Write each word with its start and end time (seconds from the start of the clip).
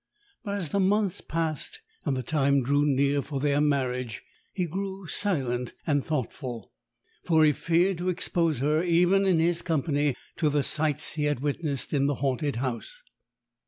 But 0.43 0.55
as 0.55 0.69
the 0.69 0.79
months 0.79 1.21
passed 1.21 1.79
and 2.05 2.17
the 2.17 2.23
time 2.23 2.63
drew 2.63 2.87
near 2.87 3.21
for 3.21 3.39
their 3.39 3.61
marriage, 3.61 4.23
he 4.51 4.65
grew 4.65 5.05
silent 5.05 5.73
and 5.85 6.03
thoughtful, 6.03 6.71
for 7.23 7.45
he 7.45 7.51
feared 7.51 7.99
to 7.99 8.09
expose 8.09 8.57
her, 8.61 8.81
even 8.81 9.27
in 9.27 9.37
his 9.37 9.61
company, 9.61 10.15
to 10.37 10.49
the 10.49 10.63
sights 10.63 11.13
he 11.13 11.25
had 11.25 11.41
witnessed 11.41 11.93
in 11.93 12.07
the 12.07 12.15
haunted 12.15 12.55
house. 12.55 13.03